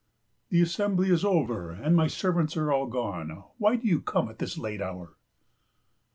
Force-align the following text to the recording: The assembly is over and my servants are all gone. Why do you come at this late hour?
The 0.49 0.63
assembly 0.63 1.11
is 1.11 1.23
over 1.23 1.69
and 1.69 1.95
my 1.95 2.07
servants 2.07 2.57
are 2.57 2.71
all 2.71 2.87
gone. 2.87 3.43
Why 3.59 3.75
do 3.75 3.87
you 3.87 4.01
come 4.01 4.29
at 4.29 4.39
this 4.39 4.57
late 4.57 4.81
hour? 4.81 5.15